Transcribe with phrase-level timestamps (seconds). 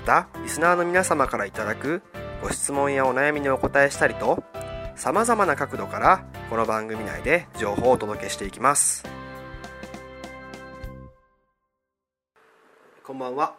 [0.00, 2.02] またリスナーの皆様からいただく
[2.42, 4.42] ご質問やお悩みにお答えしたりと
[4.96, 9.04] さまざまな角度からこの番組内で情報をお届けしていきます。
[13.04, 13.54] こんばんは。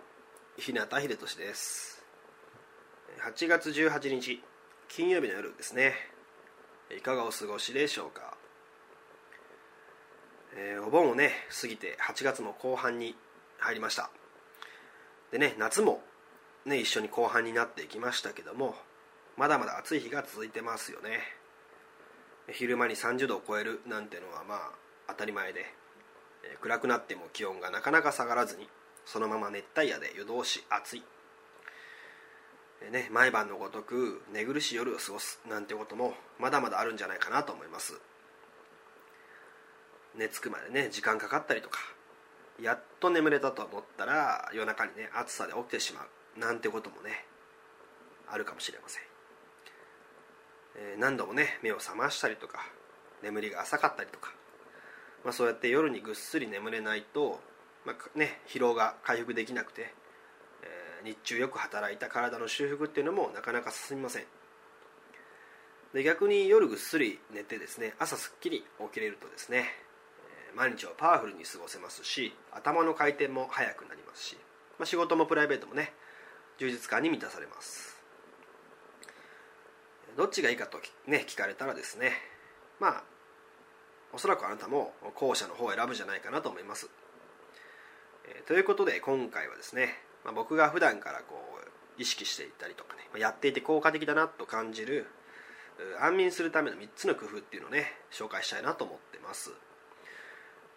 [0.58, 2.04] 日向秀俊です。
[3.24, 4.42] 8月18日
[4.90, 5.94] 金曜日の夜ですね。
[6.98, 8.36] いかがお過ごしでしょうか、
[10.56, 11.30] えー、お盆をね
[11.62, 13.16] 過ぎて8月も後半に
[13.60, 14.10] 入りました。
[15.32, 16.02] でね夏も
[16.66, 18.76] ね一緒に後半になっていきましたけども
[19.38, 21.20] まだまだ暑い日が続いてますよね。
[22.52, 24.72] 昼間に30度を超えるなんてのはまあ
[25.08, 25.66] 当たり前で、
[26.60, 28.68] 暗くなっても気温がなかなか下がらずに
[29.06, 31.04] そのまま熱帯夜で夜通し暑い。
[32.92, 38.00] ね、毎晩のごとく寝苦しい夜を過ごすなんてこともまだまだあるんじゃないかなと思います。
[40.16, 41.80] 寝つくまでね時間かかったりとか
[42.60, 46.08] やっと眠れたと思ったら夜中にね暑さで起きてしまう。
[46.38, 47.26] なんてこともね
[48.28, 49.04] あるかもしれません、
[50.76, 52.60] えー、何度もね目を覚ましたりとか
[53.22, 54.32] 眠りが浅かったりとか、
[55.24, 57.40] まあ、そうやって夜にぐっすり眠れないと、
[57.86, 59.94] まあね、疲労が回復できなくて
[60.64, 64.24] え日中よく働いた体の修復っていうのもなかなか進みません。
[65.94, 69.66] で逆に夜ぐっすり寝てですね朝すっきり起きれるとですね
[70.56, 74.38] 毎日をパワフルに過ごせますし頭の回転も速くなりますし、
[74.80, 75.94] まあ、仕事もプライベートもね
[76.62, 78.00] 充実感に満たされます。
[80.16, 80.78] どっちがいいかと
[81.08, 82.12] ね聞かれたらですね。
[82.80, 83.04] まあ
[84.14, 86.90] おそらくあなたも後者の方を選ぶじゃないかなと思います、
[88.28, 91.42] えー、ということで今回はですねまあ、僕が普段からこ
[91.98, 95.08] う意識していたりとかね、まあ、やっていて効果的だなと感じる
[96.00, 99.52] 安眠するための3つの工夫っていうのをね紹介したいなと思ってます。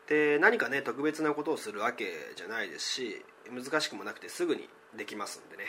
[0.08, 2.06] で何かね特別なことをするわけ
[2.36, 5.64] じゃないですし難しくもなくてすぐにできますんでね。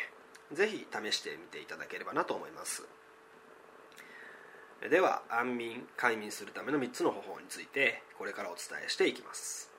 [0.54, 2.88] 是非試してみていただければなと思います。
[4.90, 9.72] では安眠快眠するための3つの方法についてこれからお伝えしていきます。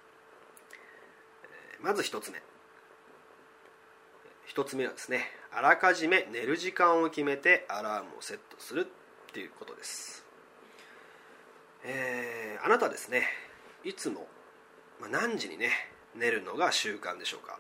[1.81, 2.43] まず1つ目。
[4.49, 10.25] 1つ目はですねあらかじめ寝る時間を決めてアラームをセットするっていうことです、
[11.85, 13.27] えー、あなたですね
[13.85, 14.27] いつも、
[15.01, 15.71] まあ、何時にね
[16.15, 17.59] 寝るのが習慣でしょうか？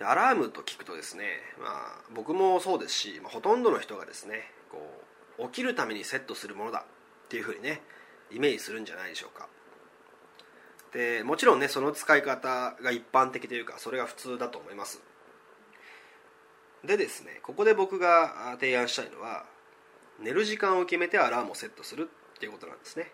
[0.00, 1.24] アラームと聞くとですね、
[1.60, 4.78] まあ、僕もそうですし、まあ、ほとんどの人がですねこ
[5.38, 6.84] う起きるためにセットするものだ
[7.24, 7.80] っていうふうにね
[8.32, 9.48] イメージするんじゃないでしょうか。
[10.92, 15.02] でもちろんねその使い方が一般的というかそれが普通だと思います。
[16.84, 19.44] でですねここで僕が提案したいのは
[20.20, 23.10] 寝る時間を決めてアラームをセットするっていうことなんですね。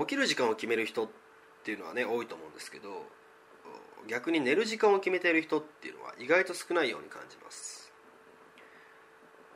[0.00, 1.08] 起きる時間を決める人っ
[1.64, 3.06] ていうのはね多いと思うんですけど
[4.06, 7.92] 逆に寝る時間を決めている人っていうのは意外と少ないように感じます。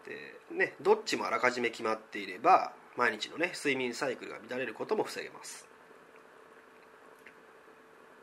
[0.04, 5.68] でねどっちもあらかじめ決まっていれば毎日のね睡眠サイクルが乱れることも防げます、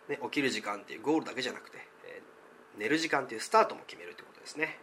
[0.10, 4.80] ね、起きる時間っていうゴールだけじゃなくて、えー、寝る時間っていうスタートも決めるってことですね。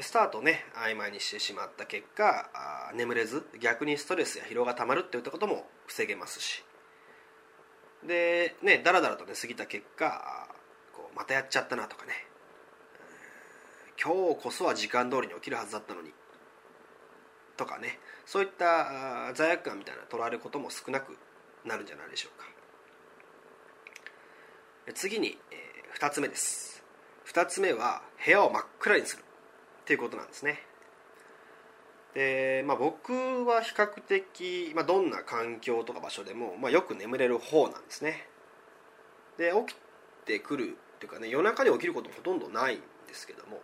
[0.00, 2.50] スタートね曖昧にしてしまった結果
[2.96, 6.64] 眠れず逆にストレスや疲労がたまるっていったことも防げますし。
[8.06, 10.48] でねだらだらとね過ぎた結果
[10.92, 12.12] こうまたやっちゃったなとかね。
[14.02, 16.12] 今日こそは時間通りに起きるはずだったのに。
[17.56, 17.98] とかね。
[18.26, 21.16] そういった罪悪感みたいな捉えることも少なく
[21.64, 22.46] なるんじゃないでしょうか。
[24.94, 26.82] 次に、えー、2つ目です。
[27.26, 29.22] 2つ目は部屋を真っ暗にする。
[29.22, 30.62] っていうことなんですね。
[32.14, 33.12] で、まあ、僕
[33.44, 38.28] は比較的、まあ、どんな環境とか場所でも、まあ、よく眠れる方なんですね。
[39.36, 39.76] で起き
[40.24, 43.60] てくるっていうかね夜中に起きることほとんどないんですけども、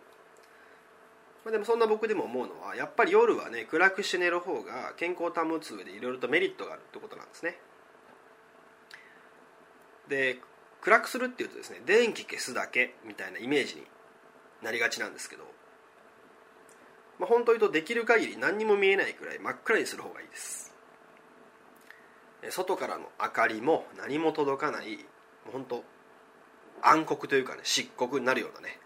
[1.45, 7.57] まあ、でもそんな僕でも思うのはやっぱり夜はね暗くして寝る方が健康を保つ上でいろいろとメリットがあるってことなんですね。
[10.09, 10.39] で
[10.81, 13.83] 暗くするっていうとですね電気消すだけみたいなイメージに
[14.61, 15.43] なりがちなんですけど、
[17.21, 20.73] まあ、本当に言うとできる限り何にも見えないくらい真っ暗にする方がいいです。
[22.49, 25.05] 外からの明かりも何も届かない
[25.53, 25.83] 本当
[26.81, 28.79] 暗黒というかね漆黒になるようなね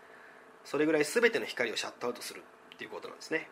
[0.66, 2.44] それぐらい全ての光をシャットアウトする
[2.74, 3.48] っていうことなんですね。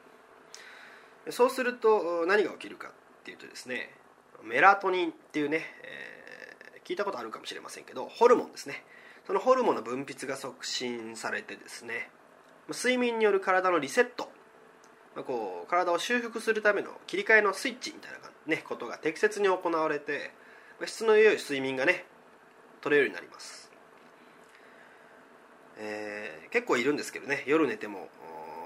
[1.29, 2.91] そうすると何が起きるかっ
[3.23, 3.89] ていうとですね
[4.43, 8.83] メラトニンっていうね、えー、聞いたことあるかもしれませんけどホルモンですね。
[9.25, 12.09] そのホルモンの分泌が促進されてですね
[12.67, 14.32] 睡眠による体のリセット
[15.21, 18.17] こう体を修復するための切り替えのスイッチみたいな、
[18.47, 20.31] ね、ことが適切に行われて
[20.85, 22.05] 質の良い睡眠がね
[22.81, 23.71] 取れるようになります、
[25.77, 28.09] えー、結構いるんですけどね夜寝ても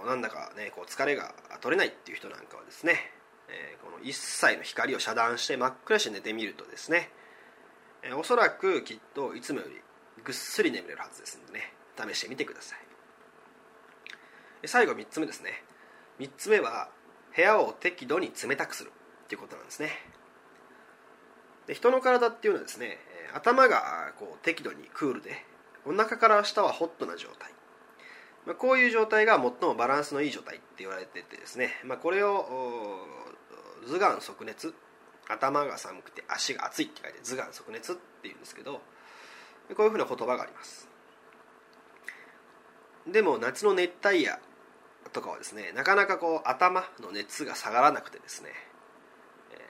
[0.05, 3.11] なんだかねこう疲れが取れないっていう人なんかはですね、
[3.50, 7.09] えー、この一切の光を遮断して真っ暗して寝てみるとですね、
[8.03, 9.75] えー、おそらくきっといつもより
[10.23, 12.79] ぐっすり眠れるはずですのでね試してみてください。
[14.65, 15.63] 最後3つ目ですね。
[16.19, 16.89] 3つ目は
[17.35, 18.91] 部屋を適度に冷たくする
[19.25, 19.91] っていうことなんですね。
[21.67, 22.97] で人の体っていうのはですね
[23.33, 25.45] 頭がこう適度にクールで
[25.85, 27.51] お腹から下はホットな状態、
[28.45, 33.05] まあ、こういう状態が最もバランスのいい状態って言われててですね、まあ、これを
[33.85, 34.73] 頭眼即熱
[35.27, 38.81] 頭が寒くて足が熱いって書いて頭眼即熱っていうんですけど
[39.75, 40.87] こういうふうな言葉があります。
[43.05, 44.39] でも夏の熱帯夜
[45.12, 48.50] とかはですねなかなかこう頭の熱が下がらなくてですね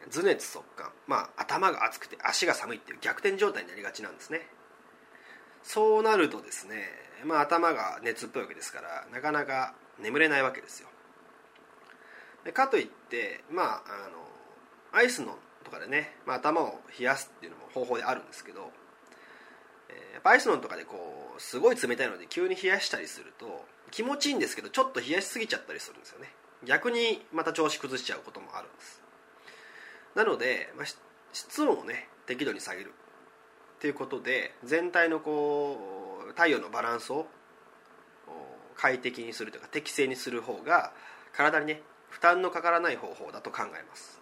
[0.10, 4.42] 頭熱速乾まあ頭が熱くて足が寒いっていう逆転状態になりがちなんですね。
[5.64, 6.86] そうなるとですね、
[7.26, 10.88] まあ、頭が熱っぽいわけですからなかなか眠れないわけですよ。
[12.54, 14.24] かといってまああの
[14.94, 18.72] アイスのとかでね、まあ、頭を冷やすっていうのも方法であるんですけど、
[19.90, 26.34] えー、やっぱアイスのとかでこうすごい冷たいので急に冷やしたりすると気持ちいいんですけどちょっと冷やしすぎちゃったりするんですよね。
[26.64, 29.02] 逆にまた調子崩しちゃうこともあるんです。
[30.16, 30.86] なので、まあ、
[31.32, 32.94] 室温をね適度に下げる
[33.78, 37.28] っていうことで全体のこう太陽のバランスを
[38.76, 40.92] 快適にするというか適正にする方が
[41.34, 44.22] 体にね負担のかからない方法だと考えます。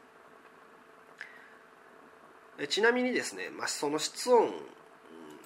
[2.69, 4.49] ちなみにですね、まあ、その室温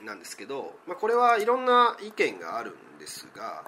[0.04, 3.66] なんですけど、まあ、これはいろんな意見があるんですが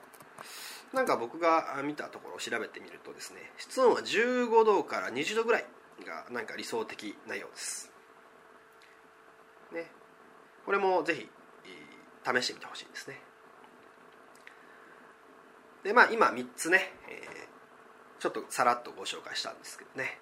[0.94, 5.66] なんか僕が見たところを調べてみるとですね室温は15度から20度ぐらい
[6.06, 7.92] がなんか理想的なようです。
[9.74, 9.92] ね。
[10.66, 11.30] これもぜひ
[12.24, 13.20] 試してみてほしいですね。
[15.84, 20.20] でまあ今3つね、えー、ちょっとさらっとご紹介したんですけどね。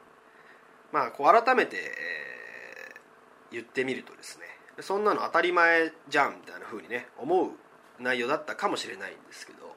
[0.91, 4.45] まあこう改めて、えー、言ってみるとですね
[4.81, 7.51] そんなの当たり前じゃんみたいな風にね思う
[7.99, 9.68] 内容だったかもしれないんですけど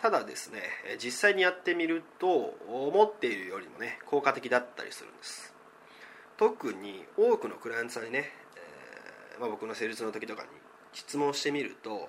[0.00, 0.62] ただですね
[1.02, 5.54] 実際にやってみると思っているよりもね効果的だったりするんです。
[6.38, 10.48] 特に多くのクライアントさんにね、えー、まあ、僕の施術の時とかに
[10.94, 12.08] 質問してみると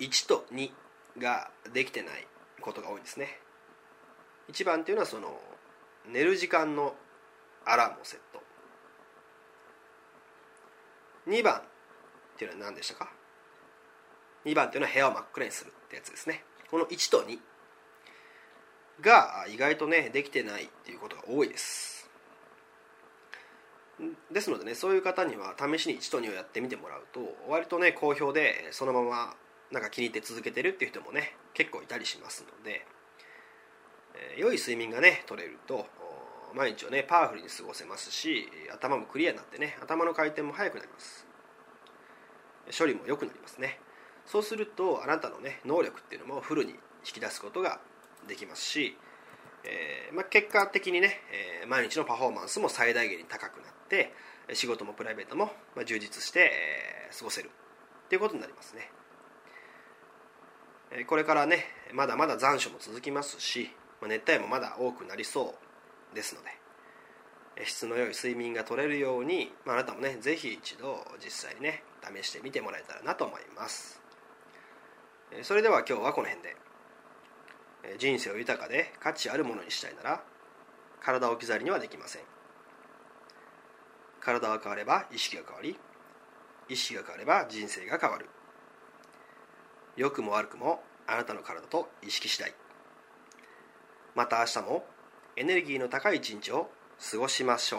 [0.00, 0.72] 1と2
[1.18, 2.26] ができてない
[2.60, 3.38] ことが多いんですね。
[4.50, 5.38] 1番っていうのはその
[6.08, 6.94] 寝る時間の
[7.64, 8.42] アラームをセット。
[11.28, 11.62] 2番っ
[12.36, 13.12] ていうのは何でしたか
[14.44, 16.42] ？2番っていうのは部屋を真っ暗にするってやつですね。
[16.72, 17.38] この1と2
[19.02, 22.08] が意外とねできてないっていうことが多いです。
[24.32, 29.34] ですのでねそういう方には試しに1と2をやってみてもらうと割とね好評でそのまま
[29.70, 32.86] なんか気に入って続けてるっていう人もね結構いたりしますので、
[34.34, 35.86] え、良い睡眠がね取れると
[36.54, 41.26] 毎日をねパワフルに過ごせますし頭もクリアになってね頭の回転も速くなります。
[42.76, 43.78] 処理も良くなりますね。
[44.26, 47.80] そうするとあなたのね能力っていうのもフルに引き出すことが
[48.28, 48.96] できますし、
[49.64, 51.20] えーまあ、結果的にね、
[51.62, 54.12] えー、毎日のパフォーマンスも最大限に高くなって
[54.54, 56.50] 仕事もプライベートも、まあ、充実して、
[57.10, 57.50] えー、過ごせる
[58.06, 58.90] っていうことになりますね。
[60.94, 61.64] えこれからね
[61.94, 65.54] まだまだ残暑も続きますしまあ熱帯もまだ多くなりそ
[66.12, 66.50] うですので
[67.64, 74.01] 質の良い睡眠が取れるように、まあ、あなたもね是非一度実際にね試してみてもらえたらなと思います。
[75.42, 76.56] それでは今日はこの辺で。
[77.98, 80.22] 人生を豊かで価値あるものにしたいなら
[81.00, 82.22] 体を置き去りにはできません。
[84.20, 85.76] 体が変われば意識が変わり
[86.68, 88.28] 意識が変われば人生が変わる。
[89.96, 92.54] 良くも悪くもあなたの体と意識次第。
[94.14, 94.84] また明日も
[95.36, 96.70] エネルギーの高い一日を
[97.10, 97.78] 過ごしましょ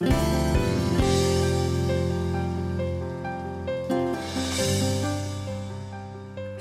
[0.00, 0.33] う。